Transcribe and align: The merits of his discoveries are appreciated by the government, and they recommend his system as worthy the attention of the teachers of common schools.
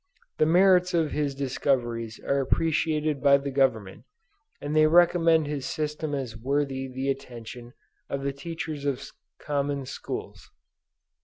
The 0.39 0.47
merits 0.47 0.95
of 0.95 1.11
his 1.11 1.35
discoveries 1.35 2.19
are 2.21 2.41
appreciated 2.41 3.21
by 3.21 3.37
the 3.37 3.51
government, 3.51 4.05
and 4.59 4.75
they 4.75 4.87
recommend 4.87 5.45
his 5.45 5.67
system 5.67 6.15
as 6.15 6.35
worthy 6.35 6.87
the 6.87 7.07
attention 7.07 7.73
of 8.09 8.23
the 8.23 8.33
teachers 8.33 8.83
of 8.85 9.11
common 9.39 9.85
schools. 9.85 10.49